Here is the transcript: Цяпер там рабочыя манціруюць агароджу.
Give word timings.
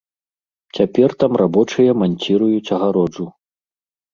Цяпер 0.77 1.09
там 1.25 1.31
рабочыя 1.43 1.91
манціруюць 2.01 2.67
агароджу. 2.79 3.29